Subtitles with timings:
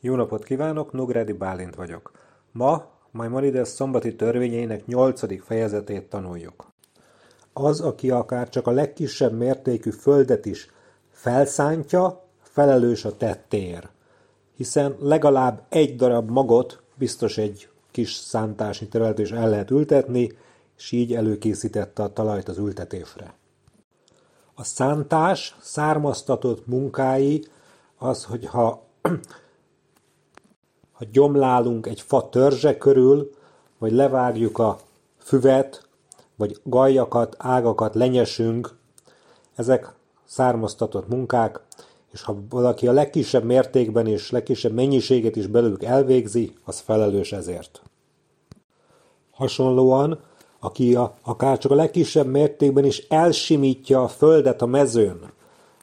[0.00, 2.12] Jó napot kívánok, Nográdi Bálint vagyok.
[2.52, 6.72] Ma Maimonides szombati törvényeinek nyolcadik fejezetét tanuljuk.
[7.52, 10.70] Az, aki akár csak a legkisebb mértékű földet is
[11.10, 13.88] felszántja, felelős a tettér.
[14.56, 20.32] Hiszen legalább egy darab magot biztos egy kis szántásnyi terület is el lehet ültetni,
[20.76, 23.34] és így előkészítette a talajt az ültetésre.
[24.54, 27.44] A szántás származtatott munkái
[27.96, 28.86] az, hogyha
[30.98, 33.30] ha gyomlálunk egy fa törzse körül,
[33.78, 34.78] vagy levágjuk a
[35.18, 35.88] füvet,
[36.36, 38.76] vagy gajakat, ágakat lenyesünk,
[39.54, 39.92] ezek
[40.24, 41.60] származtatott munkák,
[42.12, 47.82] és ha valaki a legkisebb mértékben és legkisebb mennyiséget is belőlük elvégzi, az felelős ezért.
[49.30, 50.20] Hasonlóan,
[50.60, 55.32] aki a, akár csak a legkisebb mértékben is elsimítja a földet a mezőn,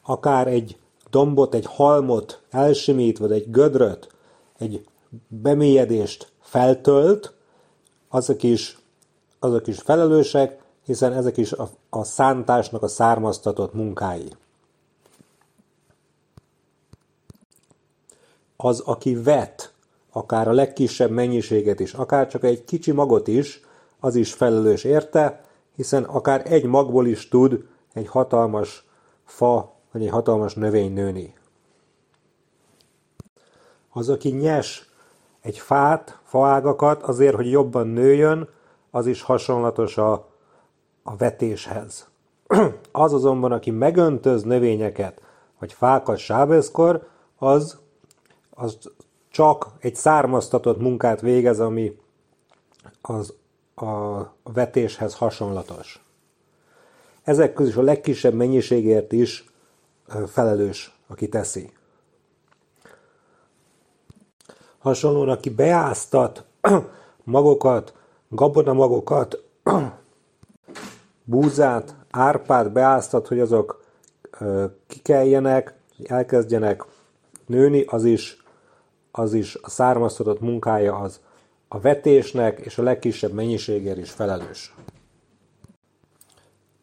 [0.05, 0.77] akár egy
[1.09, 4.07] dombot, egy halmot elsimít, vagy egy gödröt,
[4.57, 4.83] egy
[5.27, 7.33] bemélyedést feltölt,
[8.09, 8.77] azok is,
[9.39, 14.31] azok is felelősek, hiszen ezek is a, a szántásnak a származtatott munkái.
[18.57, 19.73] Az, aki vet,
[20.11, 23.61] akár a legkisebb mennyiséget is, akár csak egy kicsi magot is,
[23.99, 25.43] az is felelős érte,
[25.75, 28.85] hiszen akár egy magból is tud egy hatalmas
[29.25, 31.33] fa, vagy egy hatalmas növény nőni.
[33.89, 34.89] Az, aki nyes
[35.45, 38.49] egy fát, faágakat azért, hogy jobban nőjön,
[38.91, 40.29] az is hasonlatos a,
[41.03, 42.07] a vetéshez.
[42.91, 45.21] az azonban, aki megöntöz növényeket,
[45.59, 47.07] vagy fákat sábeszkor,
[47.37, 47.79] az,
[48.49, 48.77] az
[49.29, 51.99] csak egy származtatott munkát végez, ami
[53.01, 53.33] az
[53.75, 56.05] a vetéshez hasonlatos.
[57.23, 59.49] Ezek közül a legkisebb mennyiségért is
[60.27, 61.71] felelős, aki teszi.
[64.85, 66.43] Hasonlóan, aki beáztat
[67.23, 67.93] magokat,
[68.29, 69.43] gabonamagokat,
[71.23, 73.83] búzát, árpát beáztat, hogy azok
[74.87, 75.73] kikeljenek,
[76.03, 76.85] elkezdjenek
[77.45, 78.43] nőni, az is,
[79.11, 81.19] az is a származtatott munkája az
[81.67, 84.75] a vetésnek és a legkisebb mennyiségért is felelős.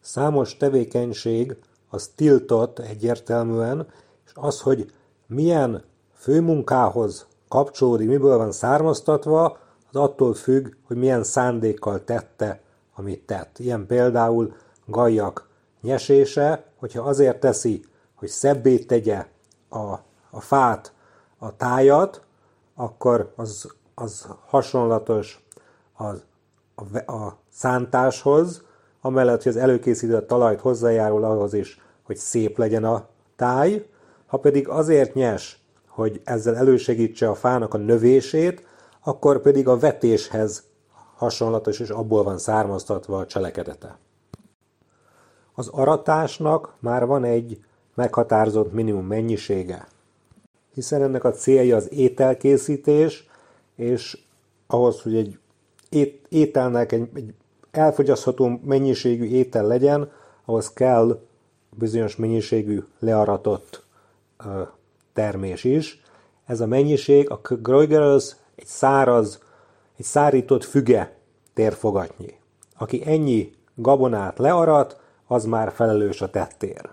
[0.01, 1.55] Számos tevékenység
[1.89, 3.87] az tiltott egyértelműen,
[4.25, 4.91] és az, hogy
[5.27, 5.83] milyen
[6.13, 9.57] főmunkához kapcsolódik, miből van származtatva,
[9.91, 12.61] az attól függ, hogy milyen szándékkal tette,
[12.95, 13.59] amit tett.
[13.59, 14.55] Ilyen például
[14.85, 15.47] gajak
[15.81, 19.25] nyesése, hogyha azért teszi, hogy szebbé tegye
[19.69, 19.93] a,
[20.29, 20.93] a fát,
[21.37, 22.21] a tájat,
[22.75, 25.45] akkor az, az hasonlatos
[25.93, 26.23] az,
[26.75, 28.63] a, a szántáshoz,
[29.01, 33.89] amellett, hogy az előkészített talajt hozzájárul ahhoz is, hogy szép legyen a táj,
[34.25, 35.62] ha pedig azért nyes,
[35.93, 38.65] hogy ezzel elősegítse a fának a növését,
[39.03, 40.63] akkor pedig a vetéshez
[41.15, 43.97] hasonlatos, és abból van származtatva a cselekedete.
[45.53, 47.59] Az aratásnak már van egy
[47.93, 49.87] meghatározott minimum mennyisége,
[50.73, 53.27] hiszen ennek a célja az ételkészítés,
[53.75, 54.17] és
[54.67, 55.39] ahhoz, hogy egy
[56.29, 57.33] ételnek egy, egy
[57.71, 60.11] elfogyasztható mennyiségű étel legyen,
[60.45, 61.19] ahhoz kell
[61.69, 63.83] bizonyos mennyiségű learatott
[65.13, 66.01] termés is.
[66.45, 69.41] Ez a mennyiség, a Groigerös egy száraz,
[69.97, 71.17] egy szárított füge
[71.53, 72.33] térfogatnyi.
[72.77, 76.89] Aki ennyi gabonát learat, az már felelős a tettér.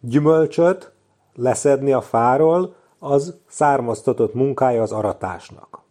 [0.00, 0.92] Gyümölcsöt
[1.34, 5.82] leszedni a fáról, az származtatott munkája az aratásnak.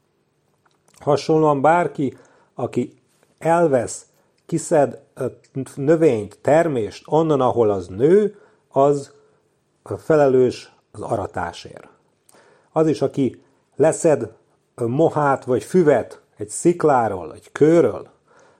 [0.99, 2.17] Hasonlóan bárki,
[2.53, 2.93] aki
[3.37, 4.05] elvesz,
[4.45, 5.01] kiszed
[5.75, 9.13] növényt, termést onnan, ahol az nő, az
[9.97, 11.87] felelős az aratásért.
[12.71, 13.41] Az is, aki
[13.75, 14.31] leszed
[14.75, 18.07] mohát vagy füvet egy szikláról, egy kőről,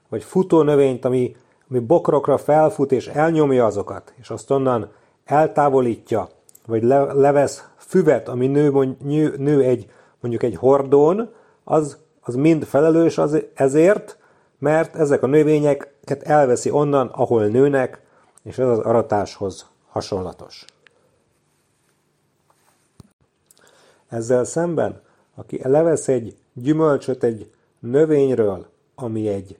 [0.10, 1.36] vagy futónövényt, ami,
[1.70, 4.92] ami bokrokra felfut és elnyomja azokat, és azt onnan
[5.26, 6.30] eltávolítja,
[6.66, 11.34] vagy le, levesz füvet, ami nő, nő, nő egy, mondjuk egy hordón,
[11.64, 14.18] az, az mind felelős az, ezért,
[14.60, 18.02] mert ezek a növényeket elveszi onnan, ahol nőnek,
[18.44, 20.66] és ez az aratáshoz hasonlatos.
[24.10, 25.02] Ezzel szemben,
[25.36, 28.66] aki levesz egy gyümölcsöt egy növényről,
[28.96, 29.58] ami egy,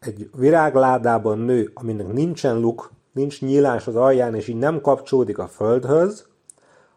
[0.00, 5.46] egy virágládában nő, aminek nincsen luk, nincs nyílás az alján, és így nem kapcsolódik a
[5.46, 6.26] földhöz,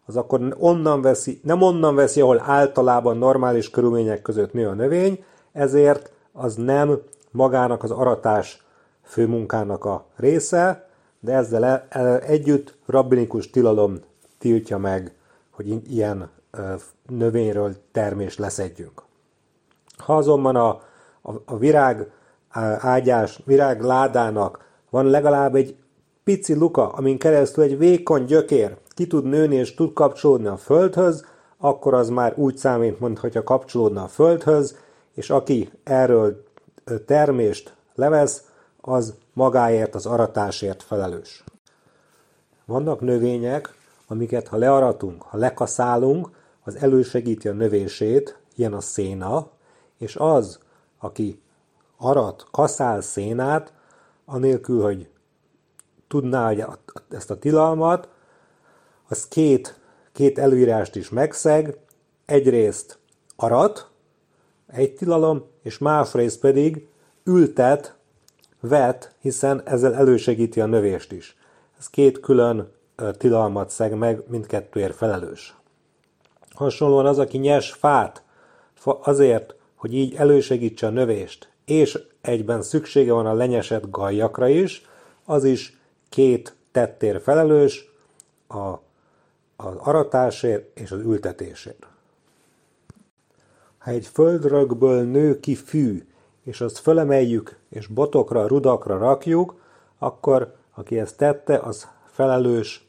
[0.05, 5.23] az akkor onnan veszi, nem onnan veszi, ahol általában normális körülmények között nő a növény,
[5.51, 6.99] ezért az nem
[7.31, 8.63] magának az aratás
[9.03, 13.99] főmunkának a része, de ezzel e, e, együtt rabbinikus tilalom
[14.37, 15.15] tiltja meg
[15.55, 16.29] hogy ilyen
[17.07, 19.01] növényről termést leszedjünk.
[19.97, 20.69] Ha azonban a,
[21.21, 22.11] a, a virág
[22.79, 25.75] ágyás, virág ládának van legalább egy
[26.23, 31.25] pici luka, amin keresztül egy vékony gyökér ki tud nőni és tud kapcsolódni a földhöz,
[31.57, 34.77] akkor az már úgy számít, mintha kapcsolódna a földhöz,
[35.13, 36.43] és aki erről
[37.05, 38.43] termést levesz,
[38.81, 41.43] az magáért, az aratásért felelős.
[42.65, 43.73] Vannak növények,
[44.07, 46.29] amiket ha learatunk, ha lekaszálunk,
[46.67, 49.50] az elősegíti a növését, ilyen a széna,
[49.97, 50.59] és az,
[51.00, 51.41] aki
[51.97, 53.73] arat, kaszál szénát,
[54.25, 55.09] anélkül, hogy
[56.07, 56.63] tudná hogy
[57.09, 58.09] ezt a tilalmat,
[59.07, 59.79] az két,
[60.12, 61.77] két előírást is megszeg,
[62.25, 63.00] egyrészt
[63.35, 63.89] arat,
[64.67, 66.88] egy tilalom, és másrészt pedig
[67.23, 67.95] ültet,
[68.59, 71.38] vet, hiszen ezzel elősegíti a növést is.
[71.79, 72.71] Ez két külön
[73.17, 75.56] tilalmat szeg meg, mindkettőért felelős.
[76.55, 78.23] Hasonlóan az, aki nyers fát
[78.83, 84.85] azért, hogy így elősegítse a növést, és egyben szüksége van a lenyesett gajjakra is,
[85.25, 85.77] az is
[86.09, 87.91] két tettér felelős,
[88.47, 88.57] a,
[89.55, 91.87] az aratásért és az ültetésért.
[93.77, 96.07] Ha egy földrögből nő ki fű,
[96.43, 99.61] és azt fölemeljük, és botokra, rudakra rakjuk,
[99.97, 102.87] akkor aki ezt tette, az felelős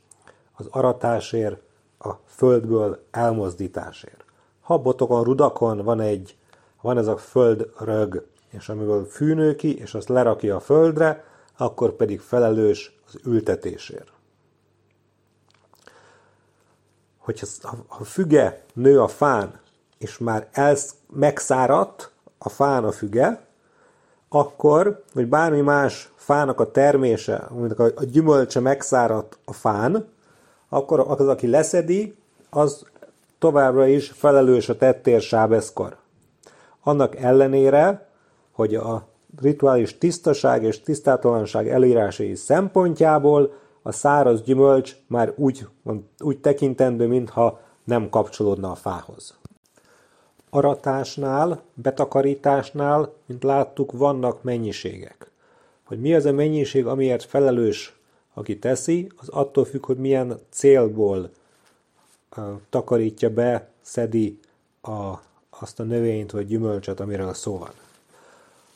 [0.53, 1.61] az aratásért,
[2.09, 4.25] a földből elmozdításért.
[4.61, 6.37] Ha botokon, rudakon van egy,
[6.81, 11.25] van ez a földrög, és amiből fű nő ki, és azt lerakja a földre,
[11.57, 14.13] akkor pedig felelős az ültetésért.
[17.19, 17.47] Hogyha
[17.87, 19.61] a füge nő a fán,
[19.99, 23.47] és már elsz, megszáradt a fán a füge,
[24.29, 30.09] akkor, vagy bármi más fának a termése, mondjuk a gyümölcse megszáradt a fán,
[30.69, 32.15] akkor az, aki leszedi,
[32.51, 32.87] az
[33.39, 35.97] továbbra is felelős a tettér sábeszkor.
[36.83, 38.09] Annak ellenére,
[38.53, 39.07] hogy a
[39.41, 43.53] rituális tisztaság és tisztátalanság előírásai szempontjából
[43.83, 45.67] a száraz gyümölcs már úgy,
[46.19, 49.39] úgy tekintendő, mintha nem kapcsolódna a fához.
[50.51, 55.31] Aratásnál, betakarításnál, mint láttuk, vannak mennyiségek.
[55.85, 57.96] Hogy mi az a mennyiség, amiért felelős,
[58.39, 61.31] aki teszi, az attól függ, hogy milyen célból
[62.69, 64.39] takarítja be, szedi
[64.83, 65.13] a,
[65.51, 67.71] azt a növényt vagy gyümölcsöt, amiről szó van.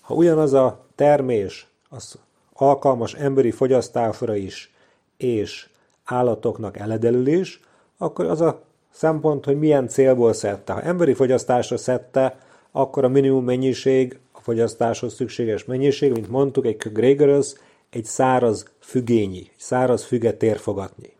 [0.00, 2.18] Ha ugyanaz a termés az
[2.52, 4.74] alkalmas emberi fogyasztásra is,
[5.16, 5.68] és
[6.04, 7.60] állatoknak eledelül is,
[7.96, 10.72] akkor az a szempont, hogy milyen célból szedte.
[10.72, 12.38] Ha emberi fogyasztásra szedte,
[12.70, 17.54] akkor a minimum mennyiség, a fogyasztáshoz szükséges mennyiség, mint mondtuk, egy Gregorus,
[17.90, 21.12] egy száraz fügényi, száraz füget érfogatni.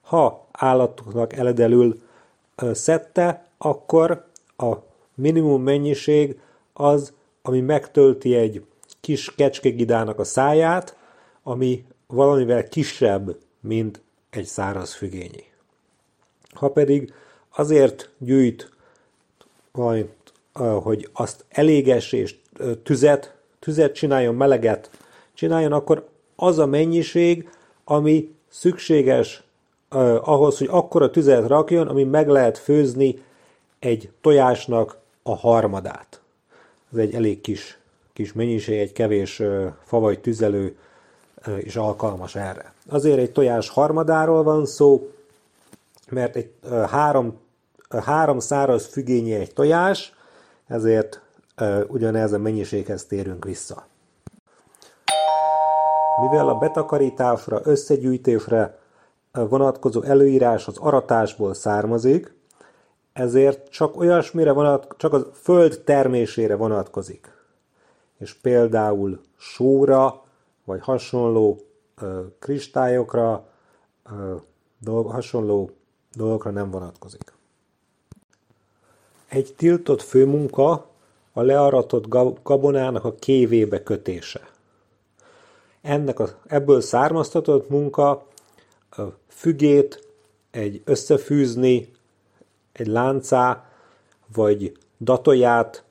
[0.00, 2.02] Ha állatoknak eledelül
[2.72, 4.24] szedte, akkor
[4.56, 4.74] a
[5.14, 6.40] minimum mennyiség
[6.72, 7.12] az,
[7.42, 8.64] ami megtölti egy
[9.00, 10.96] kis kecskegidának a száját,
[11.42, 14.00] ami valamivel kisebb, mint
[14.30, 15.44] egy száraz fügényi.
[16.50, 17.12] Ha pedig
[17.54, 18.70] azért gyűjt
[19.72, 20.08] majd,
[20.82, 22.36] hogy azt eléges és
[22.82, 24.90] tüzet, tüzet csináljon, meleget
[25.42, 27.48] csináljon, akkor az a mennyiség,
[27.84, 29.42] ami szükséges
[29.90, 33.22] uh, ahhoz, hogy akkora tüzet rakjon, ami meg lehet főzni
[33.78, 36.20] egy tojásnak a harmadát.
[36.92, 37.78] Ez egy elég kis,
[38.12, 40.76] kis mennyiség, egy kevés uh, fa vagy tüzelő
[41.46, 42.72] uh, is alkalmas erre.
[42.88, 45.10] Azért egy tojás harmadáról van szó,
[46.10, 47.38] mert egy uh, három,
[47.90, 50.14] uh, három száraz fügényi egy tojás,
[50.66, 51.20] ezért
[51.88, 53.90] ugyanez a mennyiséghez térünk vissza.
[56.20, 58.78] Mivel a betakarításra, összegyűjtésre
[59.32, 62.34] vonatkozó előírás az aratásból származik,
[63.12, 67.32] ezért csak olyasmire vonat, csak a föld termésére vonatkozik.
[68.18, 70.22] És például sóra,
[70.64, 71.60] vagy hasonló
[72.00, 73.44] ö, kristályokra,
[74.10, 74.34] ö,
[74.78, 75.70] dolg, hasonló
[76.14, 77.32] dolgokra nem vonatkozik.
[79.28, 80.86] Egy tiltott főmunka
[81.32, 82.08] a learatott
[82.42, 84.50] gabonának a kévébe kötése
[85.82, 88.26] ennek a, ebből származtatott munka
[88.90, 90.06] a fügét
[90.50, 91.90] egy összefűzni,
[92.72, 93.64] egy láncá,
[94.34, 95.84] vagy datoját,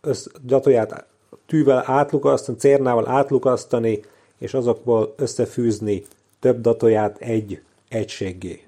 [0.00, 1.06] össz, datoját
[1.46, 4.04] tűvel átlukasztani, cérnával átlukasztani,
[4.38, 6.04] és azokból összefűzni
[6.40, 8.64] több datoját egy egységgé.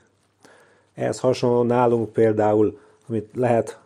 [0.95, 3.79] Ehhez hasonló nálunk például, amit lehet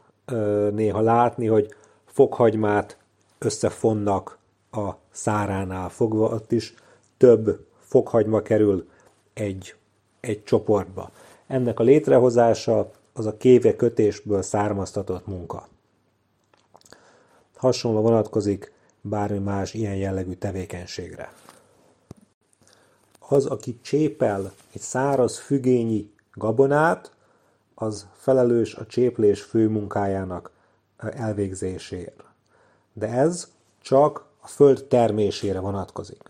[0.70, 1.74] néha látni, hogy
[2.04, 2.96] fokhagymát
[3.38, 4.38] összefonnak
[4.72, 6.74] a száránál fogva, ott is
[7.16, 8.88] több fokhagyma kerül
[9.32, 9.74] egy,
[10.20, 11.10] egy csoportba.
[11.46, 15.68] ennek a létrehozása az a kéve kötésből származtatott munka.
[17.56, 21.32] Hasonló vonatkozik bármi más ilyen jellegű tevékenységre.
[23.18, 27.12] Az, aki csépel egy száraz fügényi gabonát,
[27.74, 30.50] az felelős a cséplés főmunkájának
[30.96, 32.24] elvégzéséért.
[32.92, 33.48] De ez
[33.80, 36.22] csak a föld termésére vonatkozik.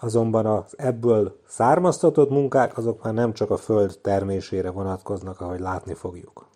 [0.00, 5.94] Azonban az ebből származtatott munkák azok már nem csak a föld termésére vonatkoznak, ahogy látni
[5.94, 6.46] fogjuk.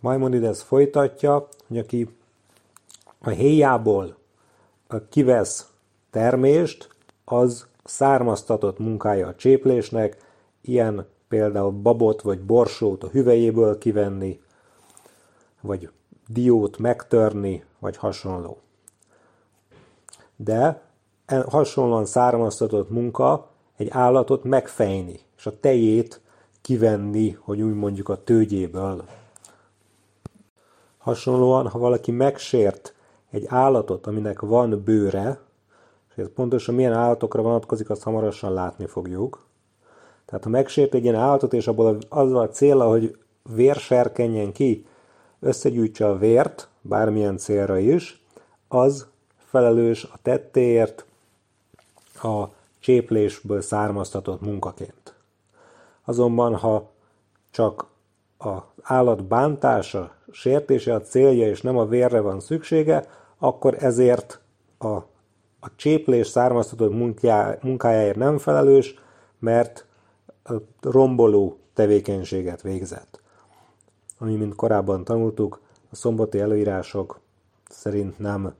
[0.00, 2.16] Maimonides folytatja, hogy aki
[3.18, 4.16] a héjából
[5.08, 5.68] kivesz
[6.10, 6.88] termést,
[7.24, 10.16] az származtatott munkája a cséplésnek,
[10.60, 14.40] ilyen például babot vagy borsót a hüvelyéből kivenni,
[15.60, 15.90] vagy
[16.26, 18.58] diót megtörni, vagy hasonló.
[20.40, 20.82] De
[21.46, 26.20] hasonlóan származtatott munka egy állatot megfejni, és a tejét
[26.60, 29.04] kivenni, hogy úgy mondjuk a tőgyéből.
[30.98, 32.94] Hasonlóan, ha valaki megsért
[33.30, 35.40] egy állatot, aminek van bőre,
[36.10, 39.46] és ez pontosan milyen állatokra vonatkozik, azt hamarosan látni fogjuk.
[40.24, 43.18] Tehát ha megsért egy ilyen állatot, és abból azzal a célra, hogy
[43.54, 44.86] vér serkenjen ki,
[45.40, 48.24] összegyűjtse a vért, bármilyen célra is,
[48.68, 49.06] az
[49.48, 51.04] felelős a tettéért
[52.22, 52.44] a
[52.78, 55.14] cséplésből származtatott munkaként.
[56.04, 56.90] Azonban, ha
[57.50, 57.86] csak
[58.36, 63.06] az állat bántása, sértése a célja, és nem a vérre van szüksége,
[63.38, 64.40] akkor ezért
[64.78, 64.94] a,
[65.60, 66.92] a cséplés származtatott
[67.62, 68.94] munkájáért nem felelős,
[69.38, 69.86] mert
[70.80, 73.20] romboló tevékenységet végzett.
[74.18, 77.20] Ami, mint korábban tanultuk, a szombati előírások
[77.68, 78.54] szerint nem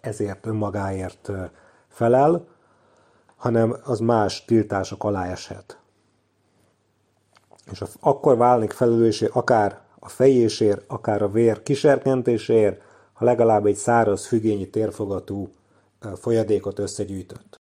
[0.00, 1.30] ezért önmagáért
[1.88, 2.46] felel,
[3.36, 5.78] hanem az más tiltások alá eshet.
[7.70, 12.80] És akkor válnik felelőssé akár a fejésért, akár a vér kiserkentéséért,
[13.12, 15.48] ha legalább egy száraz fügényi térfogatú
[16.14, 17.60] folyadékot összegyűjtött.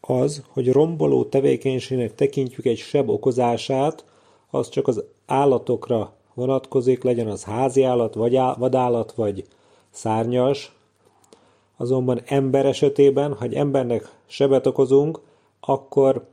[0.00, 4.04] Az, hogy romboló tevékenységnek tekintjük egy seb okozását,
[4.50, 9.46] az csak az állatokra vonatkozik, legyen az házi állat, vagy vadállat, vagy
[9.90, 10.77] szárnyas,
[11.80, 15.20] azonban ember esetében, ha egy embernek sebet okozunk,
[15.60, 16.26] akkor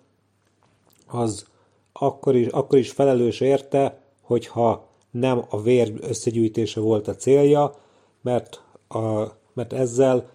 [1.07, 1.45] az
[1.93, 7.75] akkor is, akkor is felelős érte, hogyha nem a vér összegyűjtése volt a célja,
[8.21, 9.23] mert, a,
[9.53, 10.29] mert ezzel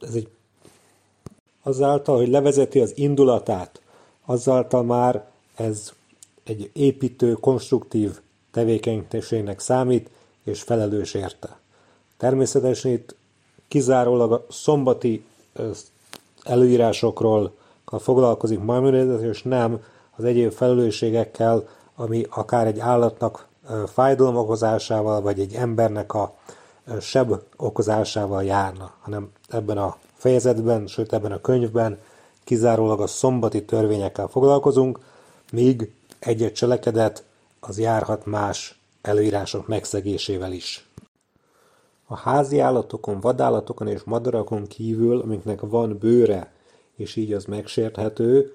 [0.00, 0.28] ez egy,
[1.62, 3.82] azáltal, hogy levezeti az indulatát,
[4.24, 5.92] azáltal már ez
[6.44, 10.10] egy építő, konstruktív tevékenységnek számít,
[10.44, 11.58] és felelős érte.
[12.16, 13.14] Természetesen itt
[13.70, 15.24] kizárólag a szombati
[16.42, 17.52] előírásokról
[17.98, 19.82] foglalkozik Maimonides, és nem
[20.16, 23.46] az egyéb felelősségekkel, ami akár egy állatnak
[23.86, 26.34] fájdalom okozásával, vagy egy embernek a
[27.00, 31.98] seb okozásával járna, hanem ebben a fejezetben, sőt ebben a könyvben
[32.44, 34.98] kizárólag a szombati törvényekkel foglalkozunk,
[35.52, 37.24] míg egy-egy cselekedet
[37.60, 40.88] az járhat más előírások megszegésével is.
[42.12, 46.52] A házi állatokon, vadállatokon és madarakon kívül, amiknek van bőre,
[46.96, 48.54] és így az megsérthető,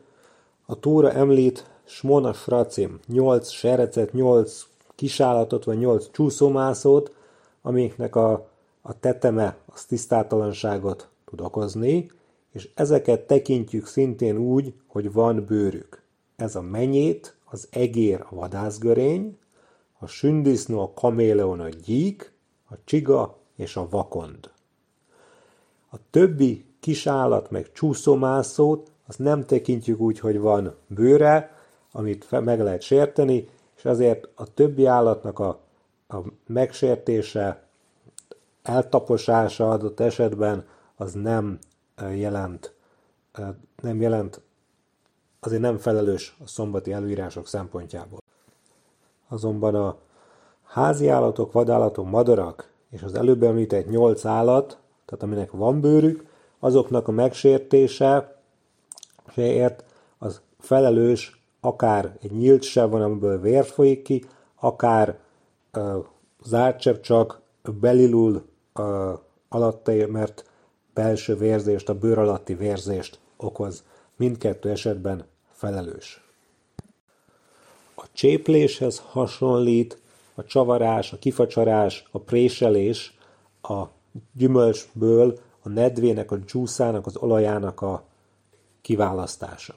[0.65, 7.13] a túra említ Smona fracim, 8 serecet, 8 kisállatot vagy 8 csúszómászót,
[7.62, 8.50] amiknek a,
[8.81, 12.12] a teteme az tisztátalanságot tud okozni,
[12.51, 16.01] és ezeket tekintjük szintén úgy, hogy van bőrük.
[16.35, 19.38] Ez a menyét, az egér a vadászgörény,
[20.00, 22.33] a sündisznó a kaméleon a gyík,
[22.69, 24.50] a csiga és a vakond.
[25.89, 31.57] A többi kisállat meg csúszómászót azt nem tekintjük úgy, hogy van bőre,
[31.91, 35.59] amit meg lehet sérteni, és azért a többi állatnak a,
[36.07, 37.63] a megsértése,
[38.63, 41.59] eltaposása adott esetben az nem
[42.13, 42.74] jelent,
[43.81, 44.41] nem jelent,
[45.39, 48.19] azért nem felelős a szombati előírások szempontjából.
[49.27, 49.97] Azonban a
[50.63, 56.25] házi állatok, vadállatok, madarak és az előbb említett nyolc állat, tehát aminek van bőrük,
[56.59, 58.39] azoknak a megsértése
[59.35, 59.83] ért
[60.17, 64.25] az felelős akár egy nyílt seb van, amiből vér folyik ki,
[64.59, 65.19] akár
[65.73, 66.05] uh,
[66.43, 67.41] zárt seb csak
[67.79, 70.45] belilul uh, alatta, mert
[70.93, 73.83] belső vérzést, a bőr alatti vérzést okoz.
[74.15, 76.23] Mindkettő esetben felelős.
[77.95, 79.99] A csépléshez hasonlít
[80.36, 83.18] a csavarás, a kifacsarás, a préselés
[83.62, 83.84] a
[84.34, 88.04] gyümölcsből a nedvének, a csúszának, az olajának a
[88.82, 89.74] kiválasztása.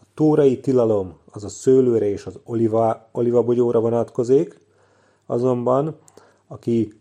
[0.00, 4.60] A tórai tilalom az a szőlőre és az oliva, olivabogyóra vonatkozik,
[5.26, 5.96] azonban
[6.46, 7.00] aki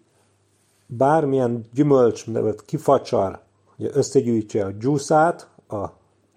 [0.86, 2.26] bármilyen gyümölcs
[2.66, 3.40] kifacsar,
[3.76, 5.86] hogy összegyűjtse a gyúszát, a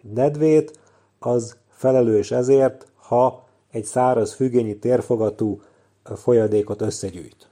[0.00, 0.78] nedvét,
[1.19, 5.61] az felelős ezért, ha egy száraz függényi térfogatú
[6.04, 7.49] folyadékot összegyűjt.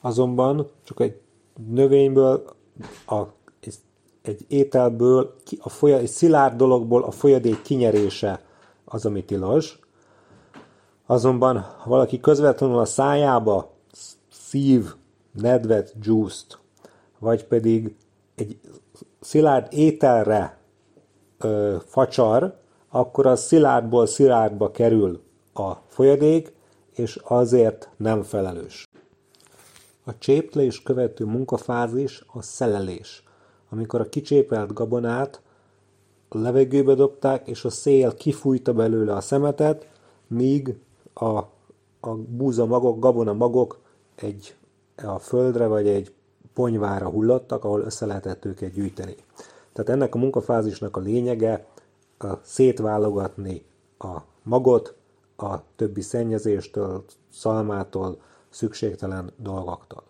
[0.00, 1.20] Azonban csak egy
[1.70, 2.44] növényből,
[3.06, 3.22] a,
[4.22, 8.42] egy ételből, a folya, egy szilárd dologból a folyadék kinyerése
[8.84, 9.78] az, ami tilos.
[11.06, 13.72] Azonban, ha valaki közvetlenül a szájába
[14.30, 14.94] szív
[15.32, 16.58] nedvet, juice
[17.18, 17.96] vagy pedig
[18.34, 18.60] egy
[19.20, 20.58] szilárd ételre
[21.38, 22.58] ö, facsar,
[22.88, 25.22] akkor az szilárdból szilárdba kerül
[25.54, 26.52] a folyadék,
[26.98, 28.88] és azért nem felelős.
[30.04, 33.22] A cséplés követő munkafázis a szelelés,
[33.70, 35.42] amikor a kicsépelt gabonát
[36.28, 39.86] a levegőbe dobták, és a szél kifújta belőle a szemetet,
[40.26, 40.78] míg
[41.14, 41.36] a,
[42.00, 43.78] a búza magok, gabona magok
[44.14, 44.54] egy
[44.96, 46.12] a földre vagy egy
[46.54, 49.14] ponyvára hullottak, ahol össze lehetett őket gyűjteni.
[49.72, 51.66] Tehát ennek a munkafázisnak a lényege
[52.18, 53.64] a szétválogatni
[53.98, 54.97] a magot
[55.42, 60.02] a többi szennyezéstől, szalmától, szükségtelen dolgoktól.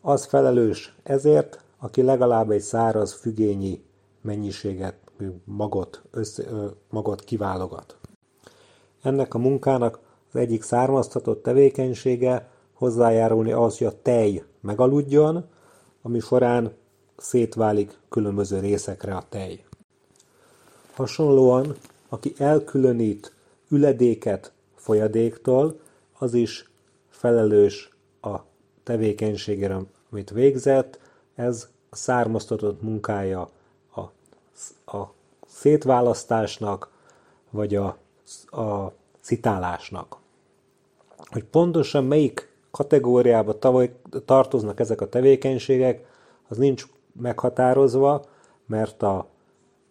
[0.00, 3.84] Az felelős ezért, aki legalább egy száraz fügényi
[4.20, 4.96] mennyiséget,
[5.44, 6.44] magot, össze,
[6.90, 7.96] magot kiválogat.
[9.02, 9.98] Ennek a munkának
[10.32, 15.44] az egyik származtatott tevékenysége hozzájárulni ahhoz, hogy a tej megaludjon,
[16.02, 16.72] ami során
[17.16, 19.64] szétválik különböző részekre a tej.
[20.94, 21.74] Hasonlóan,
[22.08, 23.32] aki elkülönít
[23.72, 25.80] üledéket folyadéktól,
[26.18, 26.70] az is
[27.08, 28.36] felelős a
[28.82, 29.78] tevékenységére,
[30.10, 30.98] amit végzett,
[31.34, 33.48] ez a származtatott munkája
[33.94, 34.00] a,
[34.96, 35.12] a
[35.46, 36.90] szétválasztásnak,
[37.50, 37.96] vagy a,
[38.50, 40.16] a citálásnak.
[41.16, 43.58] Hogy pontosan melyik kategóriába
[44.24, 46.06] tartoznak ezek a tevékenységek,
[46.48, 48.24] az nincs meghatározva,
[48.66, 49.26] mert a,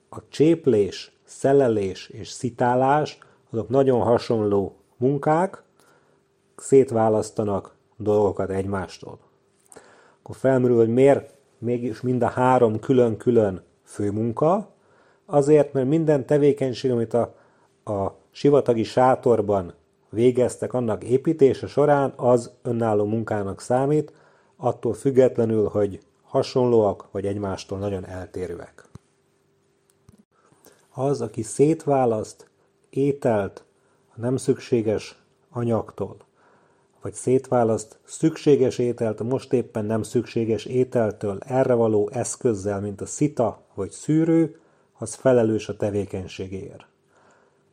[0.09, 3.19] a cséplés, szelelés és szitálás
[3.51, 5.63] azok nagyon hasonló munkák,
[6.55, 9.19] szétválasztanak dolgokat egymástól.
[10.21, 14.69] Akkor felmerül, hogy miért mégis mind a három külön-külön főmunka,
[15.25, 17.35] azért, mert minden tevékenység, amit a,
[17.83, 19.73] a sivatagi sátorban
[20.09, 24.13] végeztek annak építése során, az önálló munkának számít,
[24.57, 28.89] attól függetlenül, hogy hasonlóak vagy egymástól nagyon eltérőek.
[30.93, 32.50] Az, aki szétválaszt
[32.91, 33.63] ételt
[34.15, 36.17] a nem szükséges anyagtól,
[37.01, 43.05] vagy szétválaszt szükséges ételt a most éppen nem szükséges ételtől erre való eszközzel, mint a
[43.05, 44.59] szita vagy szűrő,
[44.97, 46.85] az felelős a tevékenységéért.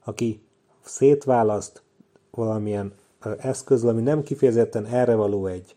[0.05, 0.43] Aki
[0.81, 1.83] szétválaszt
[2.31, 2.93] valamilyen
[3.39, 5.75] eszköz, ami nem kifejezetten erre való egy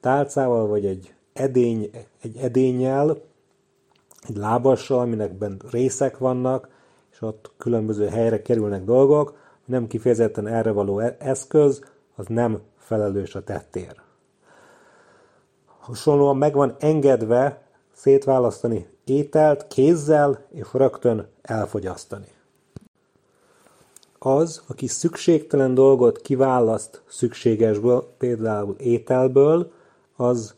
[0.00, 1.90] tálcával, vagy egy edény,
[2.20, 3.20] egy edényel,
[4.28, 5.32] egy lábassal, aminek
[5.70, 6.68] részek vannak,
[7.12, 13.34] és ott különböző helyre kerülnek dolgok, nem kifejezetten erre való e- eszköz, az nem felelős
[13.34, 14.00] a tettér.
[15.78, 22.28] Hasonlóan meg van engedve szétválasztani ételt kézzel, és rögtön elfogyasztani.
[24.18, 29.72] Az, aki szükségtelen dolgot kiválaszt szükségesből, például ételből,
[30.16, 30.54] az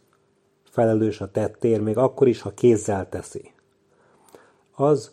[0.70, 3.52] felelős a tettér, még akkor is, ha kézzel teszi.
[4.74, 5.10] Az,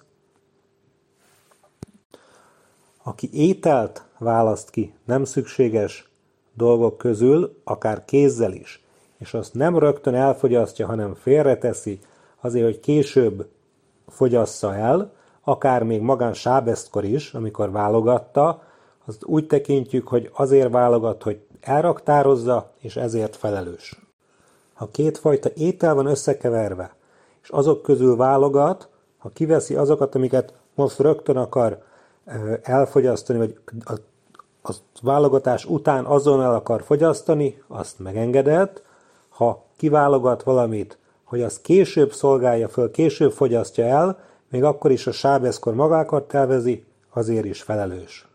[3.03, 6.11] aki ételt választ ki nem szükséges
[6.53, 8.83] dolgok közül, akár kézzel is,
[9.17, 11.99] és azt nem rögtön elfogyasztja, hanem félreteszi,
[12.41, 13.49] azért, hogy később
[14.07, 18.63] fogyassza el, akár még magán Sábeszkor is, amikor válogatta,
[19.05, 23.99] azt úgy tekintjük, hogy azért válogat, hogy elraktározza, és ezért felelős.
[24.73, 26.95] Ha kétfajta étel van összekeverve,
[27.41, 31.83] és azok közül válogat, ha kiveszi azokat, amiket most rögtön akar
[32.61, 33.93] elfogyasztani, vagy a,
[34.63, 38.83] a válogatás után azonnal akar fogyasztani, azt megengedett.
[39.29, 45.11] Ha kiválogat valamit, hogy az később szolgálja föl, később fogyasztja el, még akkor is a
[45.11, 48.27] sábeszkor magákat tervezi, azért is felelős.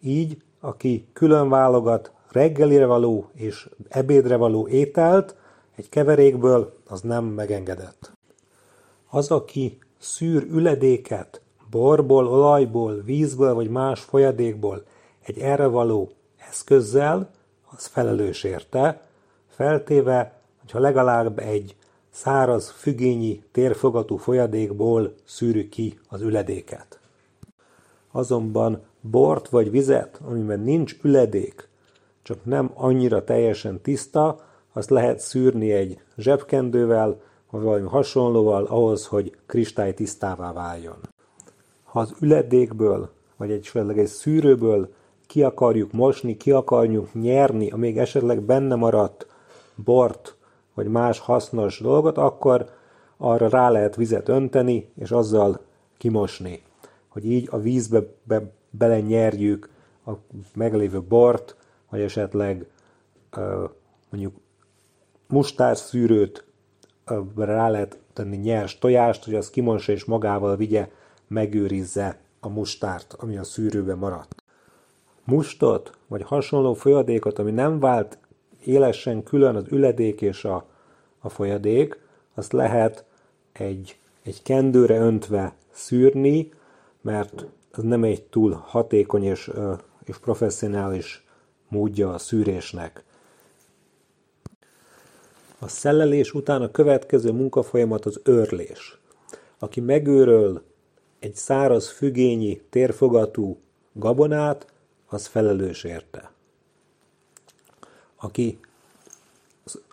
[0.00, 5.34] Így, aki külön válogat reggelire való és ebédre való ételt
[5.76, 8.12] egy keverékből, az nem megengedett.
[9.10, 14.82] Az, aki szűr üledéket borból, olajból, vízből vagy más folyadékból
[15.20, 16.10] egy erre való
[16.48, 17.30] eszközzel,
[17.70, 19.02] az felelős érte,
[19.48, 21.76] feltéve, hogyha legalább egy
[22.10, 27.00] száraz, fügényi, térfogatú folyadékból szűrjük ki az üledéket.
[28.12, 31.68] azonban bort vagy vizet, amiben nincs üledék,
[32.22, 34.40] csak nem annyira teljesen tiszta,
[34.72, 40.96] azt lehet szűrni egy zsebkendővel, vagy valami hasonlóval ahhoz, hogy kristály tisztává váljon.
[41.88, 44.92] Ha az üledékből, vagy egy, egy szűrőből
[45.26, 49.26] ki akarjuk mosni, ki akarjuk nyerni a még esetleg benne maradt
[49.74, 50.36] bort,
[50.74, 52.70] vagy más hasznos dolgot, akkor
[53.16, 55.60] arra rá lehet vizet önteni, és azzal
[55.96, 56.62] kimosni.
[57.08, 59.68] Hogy így a vízbe be, belenyerjük
[60.06, 60.10] a
[60.54, 61.56] meglévő bort,
[61.90, 62.66] vagy esetleg
[64.10, 64.34] mondjuk
[65.28, 66.44] mustárszűrőt
[67.36, 70.88] rá lehet tenni nyers tojást, hogy az kimossa és magával vigye,
[71.28, 74.42] megőrizze a mustárt, ami a szűrőben maradt.
[75.24, 78.18] Mustot, vagy hasonló folyadékot, ami nem vált
[78.64, 80.66] élesen külön az üledék és a,
[81.18, 81.98] a folyadék,
[82.34, 83.04] azt lehet
[83.52, 86.52] egy, egy kendőre öntve szűrni,
[87.00, 89.50] mert ez nem egy túl hatékony és,
[90.04, 91.26] és professzionális
[91.68, 93.04] módja a szűrésnek.
[95.58, 98.98] A szellelés után a következő munkafolyamat az őrlés.
[99.58, 100.62] Aki megőröl
[101.18, 103.58] egy száraz fügényi, térfogatú
[103.92, 104.66] gabonát,
[105.06, 106.30] az felelős érte.
[108.16, 108.58] Aki,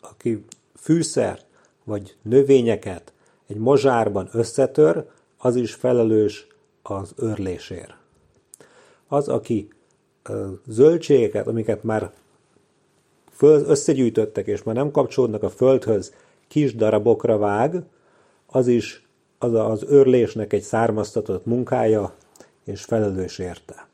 [0.01, 1.45] aki fűszert
[1.83, 3.13] vagy növényeket
[3.47, 6.47] egy mozsárban összetör, az is felelős
[6.81, 7.95] az őrlésért.
[9.07, 9.67] Az, aki
[10.67, 12.11] zöldségeket, amiket már
[13.31, 16.13] föl, összegyűjtöttek, és már nem kapcsolódnak a földhöz,
[16.47, 17.83] kis darabokra vág,
[18.45, 19.04] az is
[19.37, 22.13] az az őrlésnek egy származtatott munkája,
[22.63, 23.87] és felelős érte.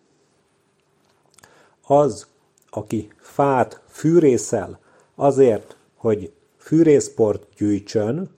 [1.88, 2.28] Az,
[2.70, 4.80] aki fát fűrészel
[5.16, 8.30] azért, hogy fűrészport gyűjtsön,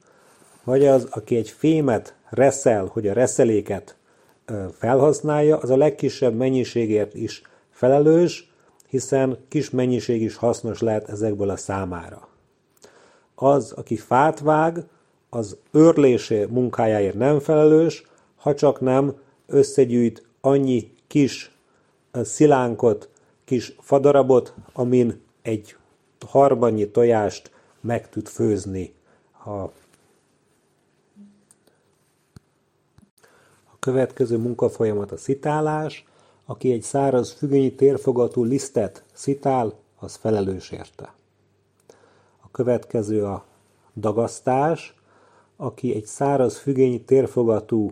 [0.63, 3.95] vagy az, aki egy fémet reszel, hogy a reszeléket
[4.77, 8.51] felhasználja, az a legkisebb mennyiségért is felelős,
[8.87, 12.27] hiszen kis mennyiség is hasznos lehet ezekből a számára.
[13.35, 14.83] Az, aki fát vág,
[15.35, 19.15] az őrlésé munkájáért nem felelős, ha csak nem
[19.45, 21.55] összegyűjt annyi kis
[22.11, 23.09] szilánkot,
[23.45, 25.75] kis fadarabot, amin egy
[26.27, 28.93] harmannyi tojást meg tud főzni.
[29.45, 29.71] A, a
[33.79, 36.07] következő munkafolyamat a szitálás,
[36.45, 41.13] aki egy száraz fügönyi térfogatú lisztet szitál, az felelős érte.
[42.41, 43.45] A következő a
[43.95, 44.95] dagasztás,
[45.63, 47.91] aki egy száraz fügényi térfogatú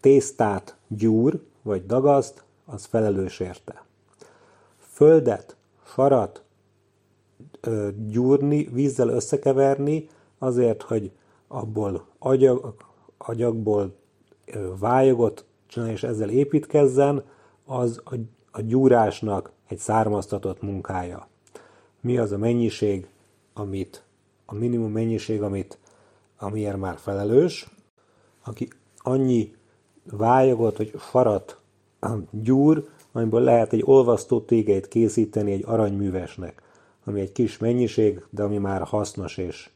[0.00, 3.84] tésztát gyúr, vagy dagaszt, az felelős érte.
[4.78, 6.42] Földet, farat
[7.60, 10.08] ö, gyúrni, vízzel összekeverni,
[10.38, 11.10] azért, hogy
[11.48, 12.74] abból agyag,
[13.18, 13.94] agyagból
[14.46, 17.24] ö, vályogot csinálni, és ezzel építkezzen,
[17.64, 18.14] az a,
[18.50, 21.28] a gyúrásnak egy származtatott munkája.
[22.00, 23.08] Mi az a mennyiség,
[23.52, 24.04] amit,
[24.46, 25.78] a minimum mennyiség, amit,
[26.42, 27.70] amiért már felelős,
[28.44, 29.54] aki annyi
[30.10, 31.60] vályogot, vagy farat
[32.30, 36.62] gyúr, amiből lehet egy olvasztó tégeit készíteni egy aranyművesnek,
[37.04, 39.70] ami egy kis mennyiség, de ami már hasznos és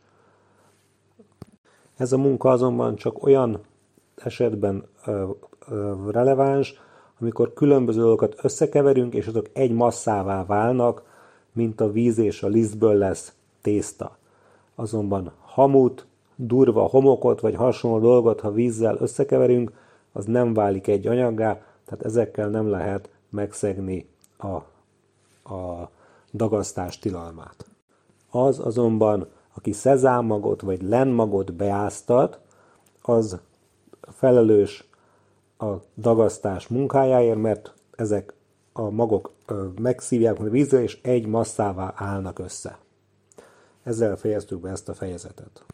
[1.96, 3.60] ez a munka azonban csak olyan
[4.16, 5.30] esetben ö,
[5.68, 6.74] ö, releváns,
[7.20, 11.02] amikor különböző dolgokat összekeverünk, és azok egy masszává válnak,
[11.52, 14.16] mint a víz és a lisztből lesz tészta.
[14.74, 19.72] Azonban hamut, durva homokot vagy hasonló dolgot, ha vízzel összekeverünk,
[20.12, 21.52] az nem válik egy anyaggá,
[21.84, 24.54] tehát ezekkel nem lehet megszegni a,
[25.54, 25.90] a
[26.32, 27.66] dagasztás tilalmát.
[28.30, 32.40] Az azonban, aki szezámmagot vagy lenmagot beáztat,
[33.02, 33.38] az
[34.00, 34.88] felelős
[35.58, 38.34] a dagasztás munkájáért, mert ezek
[38.72, 39.30] a magok
[39.80, 42.78] megszívják a vízre, és egy masszává állnak össze.
[43.82, 45.64] Ezzel fejeztük be ezt a fejezetet.